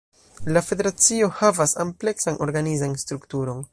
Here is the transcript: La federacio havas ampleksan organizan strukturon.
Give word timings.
La 0.55 0.61
federacio 0.69 1.29
havas 1.41 1.75
ampleksan 1.85 2.41
organizan 2.47 2.97
strukturon. 3.03 3.63